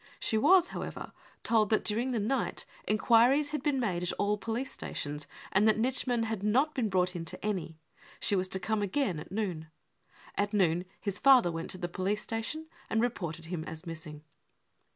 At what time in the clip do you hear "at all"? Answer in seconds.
4.01-4.35